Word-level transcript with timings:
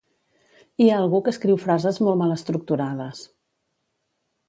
Hi 0.83 0.87
ha 0.91 0.95
algú 1.01 1.19
que 1.27 1.35
escriu 1.37 1.61
frases 1.67 2.01
molt 2.07 2.19
mal 2.25 2.35
estructurades 2.39 3.25